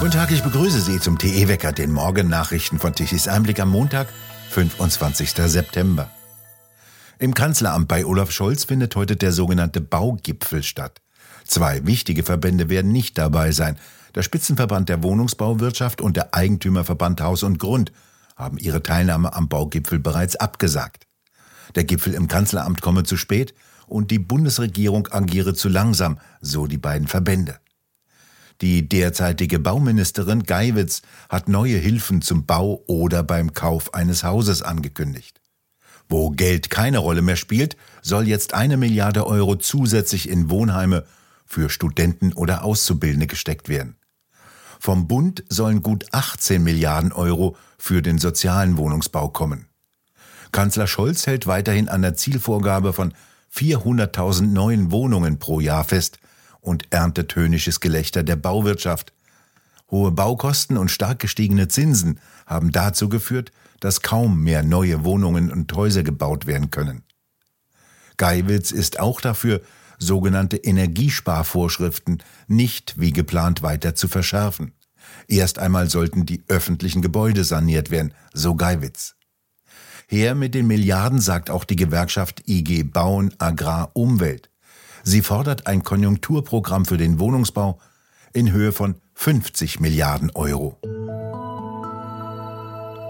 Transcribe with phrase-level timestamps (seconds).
[0.00, 4.08] Guten Tag, ich begrüße Sie zum TE-Wecker, den Morgennachrichten von Tichys Einblick am Montag,
[4.48, 5.30] 25.
[5.30, 6.10] September.
[7.18, 11.02] Im Kanzleramt bei Olaf Scholz findet heute der sogenannte Baugipfel statt.
[11.46, 13.76] Zwei wichtige Verbände werden nicht dabei sein.
[14.14, 17.92] Der Spitzenverband der Wohnungsbauwirtschaft und der Eigentümerverband Haus und Grund
[18.36, 21.08] haben ihre Teilnahme am Baugipfel bereits abgesagt.
[21.74, 23.52] Der Gipfel im Kanzleramt komme zu spät
[23.86, 27.60] und die Bundesregierung agiere zu langsam, so die beiden Verbände.
[28.60, 35.40] Die derzeitige Bauministerin Geiwitz hat neue Hilfen zum Bau oder beim Kauf eines Hauses angekündigt.
[36.10, 41.04] Wo Geld keine Rolle mehr spielt, soll jetzt eine Milliarde Euro zusätzlich in Wohnheime
[41.46, 43.96] für Studenten oder Auszubildende gesteckt werden.
[44.78, 49.66] Vom Bund sollen gut 18 Milliarden Euro für den sozialen Wohnungsbau kommen.
[50.52, 53.14] Kanzler Scholz hält weiterhin an der Zielvorgabe von
[53.54, 56.18] 400.000 neuen Wohnungen pro Jahr fest,
[56.60, 59.12] und erntet höhnisches Gelächter der Bauwirtschaft.
[59.90, 65.72] Hohe Baukosten und stark gestiegene Zinsen haben dazu geführt, dass kaum mehr neue Wohnungen und
[65.72, 67.02] Häuser gebaut werden können.
[68.16, 69.62] Geiwitz ist auch dafür,
[69.98, 74.72] sogenannte Energiesparvorschriften nicht wie geplant weiter zu verschärfen.
[75.28, 79.14] Erst einmal sollten die öffentlichen Gebäude saniert werden, so Geiwitz.
[80.06, 84.49] Her mit den Milliarden sagt auch die Gewerkschaft IG Bauen Agrar Umwelt.
[85.02, 87.78] Sie fordert ein Konjunkturprogramm für den Wohnungsbau
[88.32, 90.78] in Höhe von 50 Milliarden Euro.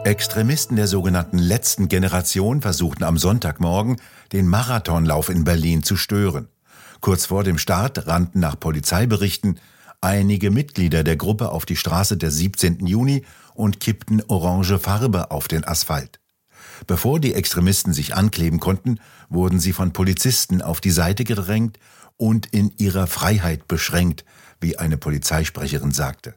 [0.04, 4.00] Extremisten der sogenannten letzten Generation versuchten am Sonntagmorgen,
[4.32, 6.48] den Marathonlauf in Berlin zu stören.
[7.00, 9.60] Kurz vor dem Start rannten nach Polizeiberichten
[10.00, 12.86] einige Mitglieder der Gruppe auf die Straße der 17.
[12.86, 16.18] Juni und kippten orange Farbe auf den Asphalt.
[16.86, 21.78] Bevor die Extremisten sich ankleben konnten, wurden sie von Polizisten auf die Seite gedrängt
[22.16, 24.24] und in ihrer Freiheit beschränkt,
[24.60, 26.34] wie eine Polizeisprecherin sagte.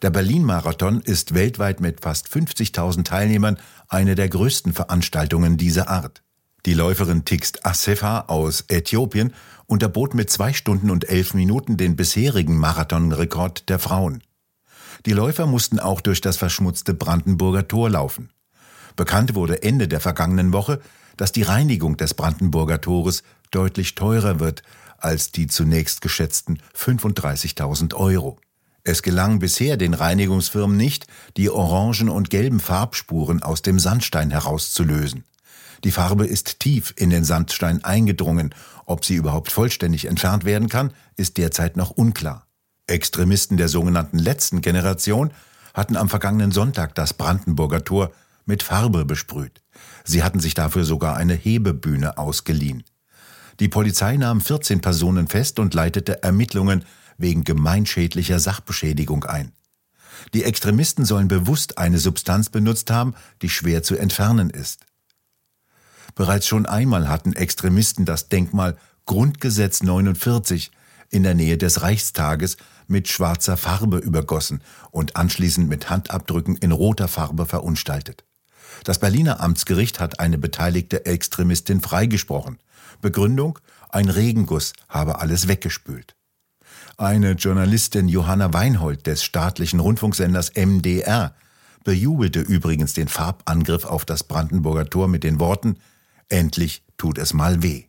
[0.00, 6.22] Der Berlin-Marathon ist weltweit mit fast 50.000 Teilnehmern eine der größten Veranstaltungen dieser Art.
[6.64, 9.34] Die Läuferin Tixt Assefa aus Äthiopien
[9.66, 14.22] unterbot mit zwei Stunden und elf Minuten den bisherigen Marathonrekord der Frauen.
[15.04, 18.30] Die Läufer mussten auch durch das verschmutzte Brandenburger Tor laufen.
[18.96, 20.80] Bekannt wurde Ende der vergangenen Woche,
[21.16, 24.62] dass die Reinigung des Brandenburger Tores deutlich teurer wird
[24.98, 28.38] als die zunächst geschätzten 35.000 Euro.
[28.84, 35.24] Es gelang bisher den Reinigungsfirmen nicht, die orangen und gelben Farbspuren aus dem Sandstein herauszulösen.
[35.84, 38.54] Die Farbe ist tief in den Sandstein eingedrungen.
[38.86, 42.46] Ob sie überhaupt vollständig entfernt werden kann, ist derzeit noch unklar.
[42.86, 45.32] Extremisten der sogenannten letzten Generation
[45.74, 48.12] hatten am vergangenen Sonntag das Brandenburger Tor
[48.44, 49.62] mit Farbe besprüht.
[50.04, 52.84] Sie hatten sich dafür sogar eine Hebebühne ausgeliehen.
[53.60, 56.84] Die Polizei nahm 14 Personen fest und leitete Ermittlungen
[57.18, 59.52] wegen gemeinschädlicher Sachbeschädigung ein.
[60.34, 64.86] Die Extremisten sollen bewusst eine Substanz benutzt haben, die schwer zu entfernen ist.
[66.14, 68.76] Bereits schon einmal hatten Extremisten das Denkmal
[69.06, 70.70] Grundgesetz 49
[71.10, 77.08] in der Nähe des Reichstages mit schwarzer Farbe übergossen und anschließend mit Handabdrücken in roter
[77.08, 78.24] Farbe verunstaltet.
[78.84, 82.58] Das Berliner Amtsgericht hat eine beteiligte Extremistin freigesprochen.
[83.00, 86.14] Begründung, ein Regenguss habe alles weggespült.
[86.96, 91.34] Eine Journalistin Johanna Weinhold des staatlichen Rundfunksenders MDR
[91.84, 95.76] bejubelte übrigens den Farbangriff auf das Brandenburger Tor mit den Worten
[96.32, 97.84] Endlich tut es mal weh.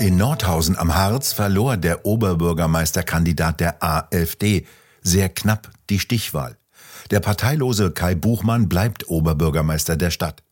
[0.00, 4.66] In Nordhausen am Harz verlor der Oberbürgermeisterkandidat der AfD
[5.02, 6.56] sehr knapp die Stichwahl.
[7.10, 10.42] Der parteilose Kai Buchmann bleibt Oberbürgermeister der Stadt.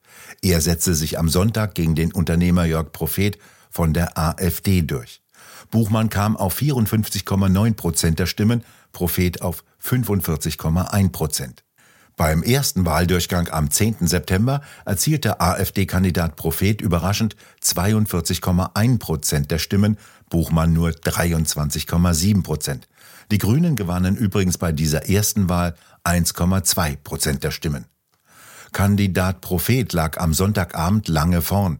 [0.42, 3.38] Er setzte sich am Sonntag gegen den Unternehmer Jörg Prophet
[3.70, 5.22] von der AfD durch.
[5.70, 11.64] Buchmann kam auf 54,9 Prozent der Stimmen, Prophet auf 45,1 Prozent.
[12.16, 14.06] Beim ersten Wahldurchgang am 10.
[14.06, 19.96] September erzielte AfD-Kandidat Prophet überraschend 42,1 Prozent der Stimmen,
[20.28, 22.88] Buchmann nur 23,7 Prozent.
[23.30, 25.74] Die Grünen gewannen übrigens bei dieser ersten Wahl
[26.04, 27.86] 1,2 Prozent der Stimmen.
[28.72, 31.78] Kandidat Prophet lag am Sonntagabend lange vorn.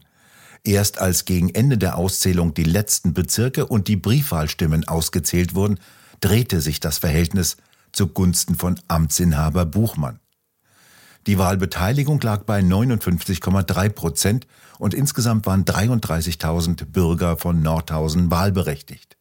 [0.65, 5.81] Erst als gegen Ende der Auszählung die letzten Bezirke und die Briefwahlstimmen ausgezählt wurden,
[6.21, 7.57] drehte sich das Verhältnis
[7.93, 10.21] zugunsten von Amtsinhaber Buchmann.
[11.27, 14.47] Die Wahlbeteiligung lag bei 59,3 Prozent
[14.79, 19.17] und insgesamt waren 33.000 Bürger von Nordhausen wahlberechtigt.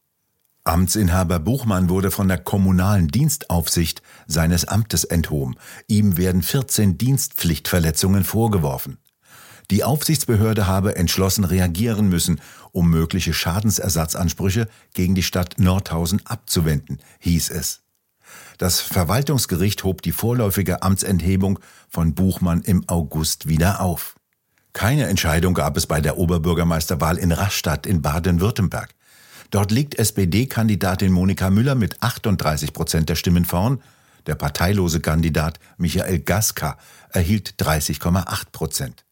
[0.64, 5.56] Amtsinhaber Buchmann wurde von der kommunalen Dienstaufsicht seines Amtes enthoben.
[5.88, 8.98] Ihm werden 14 Dienstpflichtverletzungen vorgeworfen.
[9.72, 17.50] Die Aufsichtsbehörde habe entschlossen reagieren müssen, um mögliche Schadensersatzansprüche gegen die Stadt Nordhausen abzuwenden, hieß
[17.50, 17.80] es.
[18.58, 24.14] Das Verwaltungsgericht hob die vorläufige Amtsenthebung von Buchmann im August wieder auf.
[24.72, 28.94] Keine Entscheidung gab es bei der Oberbürgermeisterwahl in Rastatt in Baden-Württemberg.
[29.52, 33.82] Dort liegt SPD-Kandidatin Monika Müller mit 38 Prozent der Stimmen vorn.
[34.26, 36.78] Der parteilose Kandidat Michael Gaska
[37.10, 39.04] erhielt 30,8 Prozent.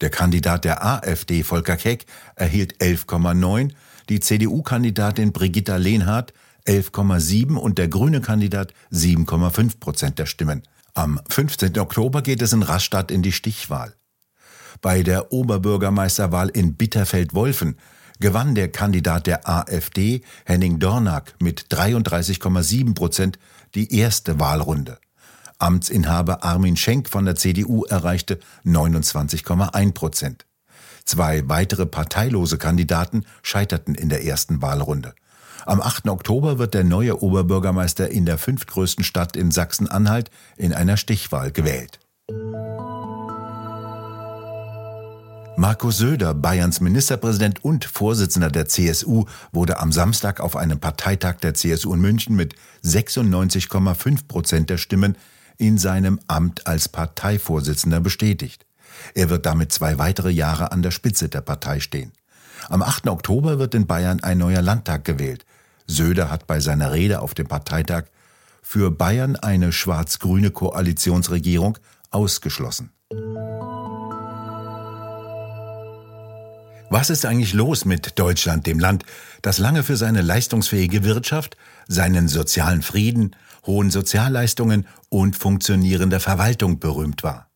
[0.00, 2.04] Der Kandidat der AfD Volker Keck
[2.34, 3.70] erhielt 11,9,
[4.08, 6.34] die CDU-Kandidatin Brigitta Lehnhardt
[6.66, 10.64] 11,7 und der grüne Kandidat 7,5 Prozent der Stimmen.
[10.94, 11.78] Am 15.
[11.78, 13.94] Oktober geht es in Rastatt in die Stichwahl.
[14.82, 17.76] Bei der Oberbürgermeisterwahl in Bitterfeld-Wolfen
[18.20, 23.38] gewann der Kandidat der AfD, Henning Dornack, mit 33,7 Prozent
[23.74, 24.98] die erste Wahlrunde.
[25.58, 30.46] Amtsinhaber Armin Schenk von der CDU erreichte 29,1 Prozent.
[31.04, 35.14] Zwei weitere parteilose Kandidaten scheiterten in der ersten Wahlrunde.
[35.64, 36.08] Am 8.
[36.08, 41.98] Oktober wird der neue Oberbürgermeister in der fünftgrößten Stadt in Sachsen-Anhalt in einer Stichwahl gewählt.
[45.68, 51.54] Markus Söder, Bayerns Ministerpräsident und Vorsitzender der CSU, wurde am Samstag auf einem Parteitag der
[51.54, 52.54] CSU in München mit
[52.84, 55.18] 96,5 Prozent der Stimmen
[55.58, 58.64] in seinem Amt als Parteivorsitzender bestätigt.
[59.14, 62.12] Er wird damit zwei weitere Jahre an der Spitze der Partei stehen.
[62.68, 63.08] Am 8.
[63.08, 65.44] Oktober wird in Bayern ein neuer Landtag gewählt.
[65.88, 68.04] Söder hat bei seiner Rede auf dem Parteitag
[68.62, 71.76] für Bayern eine schwarz-grüne Koalitionsregierung
[72.12, 72.92] ausgeschlossen.
[76.88, 79.04] Was ist eigentlich los mit Deutschland, dem Land,
[79.42, 81.56] das lange für seine leistungsfähige Wirtschaft,
[81.88, 83.34] seinen sozialen Frieden,
[83.66, 87.50] hohen Sozialleistungen und funktionierende Verwaltung berühmt war?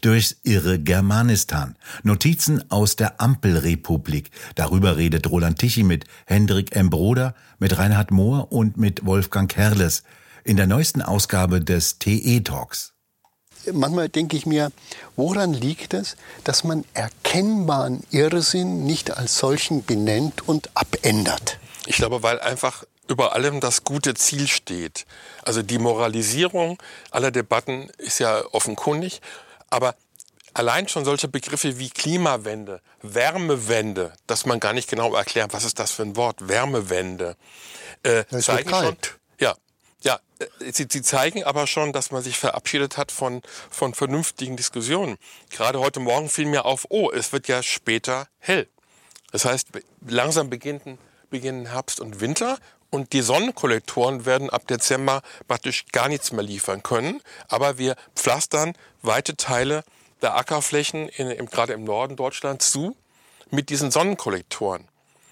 [0.00, 1.76] Durchs irre Germanistan.
[2.04, 4.30] Notizen aus der Ampelrepublik.
[4.54, 6.88] Darüber redet Roland Tichy mit Hendrik M.
[6.88, 10.04] Broder, mit Reinhard Mohr und mit Wolfgang Kerles
[10.44, 12.94] in der neuesten Ausgabe des TE Talks
[13.72, 14.72] manchmal denke ich mir,
[15.16, 21.58] woran liegt es, dass man erkennbaren Irrsinn nicht als solchen benennt und abändert?
[21.86, 25.06] Ich glaube, weil einfach über allem das gute Ziel steht.
[25.42, 26.78] Also die Moralisierung
[27.10, 29.20] aller Debatten ist ja offenkundig,
[29.70, 29.94] aber
[30.54, 35.78] allein schon solche Begriffe wie Klimawende, Wärmewende, dass man gar nicht genau erklärt, was ist
[35.78, 37.36] das für ein Wort, Wärmewende,
[38.02, 38.96] äh, zeigen schon,
[39.40, 39.54] ja,
[40.58, 45.18] sie, sie zeigen aber schon, dass man sich verabschiedet hat von, von vernünftigen Diskussionen.
[45.50, 48.68] Gerade heute Morgen fiel mir auf, oh, es wird ja später hell.
[49.32, 49.68] Das heißt,
[50.06, 50.98] langsam beginnen,
[51.30, 52.58] beginnen Herbst und Winter
[52.90, 57.20] und die Sonnenkollektoren werden ab Dezember praktisch gar nichts mehr liefern können.
[57.48, 59.84] Aber wir pflastern weite Teile
[60.22, 62.96] der Ackerflächen, in, im, gerade im Norden Deutschlands, zu
[63.50, 64.88] mit diesen Sonnenkollektoren.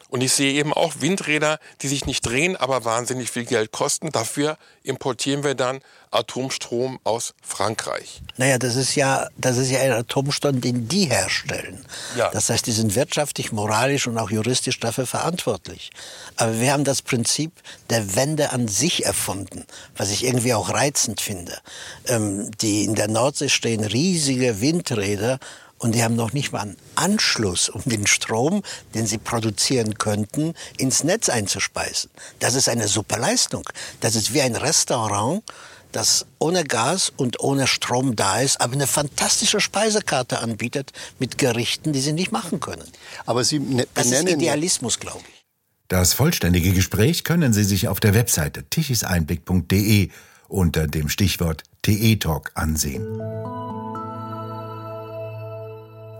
[0.09, 4.13] Und ich sehe eben auch Windräder, die sich nicht drehen, aber wahnsinnig viel Geld kosten.
[4.13, 5.81] Dafür importieren wir dann
[6.11, 8.23] Atomstrom aus Frankreich.
[8.37, 11.85] Naja, das ist ja, das ist ja ein Atomstrom, den die herstellen.
[12.17, 12.31] Ja.
[12.31, 15.91] Das heißt, die sind wirtschaftlich, moralisch und auch juristisch dafür verantwortlich.
[16.37, 17.53] Aber wir haben das Prinzip
[17.91, 19.65] der Wende an sich erfunden,
[19.97, 21.59] was ich irgendwie auch reizend finde.
[22.07, 25.39] Ähm, die in der Nordsee stehen riesige Windräder
[25.79, 28.63] und die haben noch nicht mal einen Anschluss, um den Strom,
[28.95, 32.11] den sie produzieren könnten, ins Netz einzuspeisen.
[32.39, 33.69] Das ist eine super Leistung.
[34.01, 35.43] Das ist wie ein Restaurant,
[35.93, 41.93] das ohne Gas und ohne Strom da ist, aber eine fantastische Speisekarte anbietet mit Gerichten,
[41.93, 42.85] die sie nicht machen können.
[43.25, 45.45] Aber Sie ne das ist Idealismus, glaube ich.
[45.89, 50.11] Das vollständige Gespräch können Sie sich auf der Webseite tichiseinblick.de
[50.49, 53.76] unter dem Stichwort TE Talk ansehen.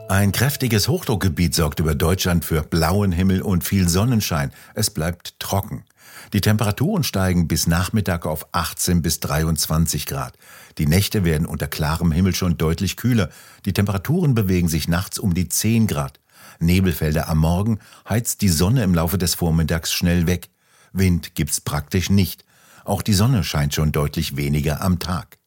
[0.09, 4.53] Ein kräftiges Hochdruckgebiet sorgt über Deutschland für blauen Himmel und viel Sonnenschein.
[4.75, 5.85] Es bleibt trocken.
[6.33, 10.35] Die Temperaturen steigen bis Nachmittag auf 18 bis 23 Grad.
[10.79, 13.31] Die Nächte werden unter klarem Himmel schon deutlich kühler.
[13.65, 16.21] Die Temperaturen bewegen sich nachts um die 10 Grad.
[16.61, 20.51] Nebelfelder am Morgen heizt die Sonne im Laufe des Vormittags schnell weg.
[20.93, 22.45] Wind gibt's praktisch nicht.
[22.85, 25.39] Auch die Sonne scheint schon deutlich weniger am Tag.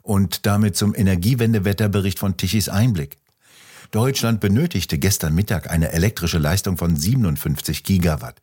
[0.00, 3.19] Und damit zum Energiewendewetterbericht von Tichys Einblick.
[3.90, 8.40] Deutschland benötigte gestern Mittag eine elektrische Leistung von 57 Gigawatt.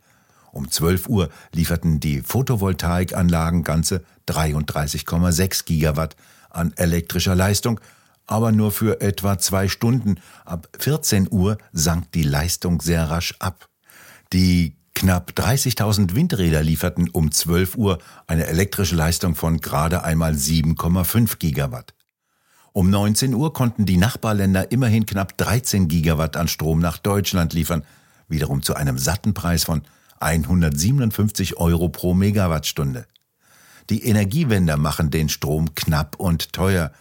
[0.51, 6.17] Um 12 Uhr lieferten die Photovoltaikanlagen ganze 33,6 Gigawatt
[6.49, 7.79] an elektrischer Leistung,
[8.25, 10.19] aber nur für etwa zwei Stunden.
[10.43, 13.69] Ab 14 Uhr sank die Leistung sehr rasch ab.
[14.33, 21.37] Die knapp 30.000 Windräder lieferten um 12 Uhr eine elektrische Leistung von gerade einmal 7,5
[21.37, 21.93] Gigawatt.
[22.77, 27.83] Um 19 Uhr konnten die Nachbarländer immerhin knapp 13 Gigawatt an Strom nach Deutschland liefern,
[28.27, 29.81] wiederum zu einem satten Preis von
[30.19, 33.07] 157 Euro pro Megawattstunde.
[33.89, 36.91] Die Energiewender machen den Strom knapp und teuer.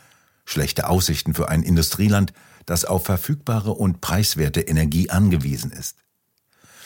[0.46, 2.32] Schlechte Aussichten für ein Industrieland,
[2.64, 6.05] das auf verfügbare und preiswerte Energie angewiesen ist.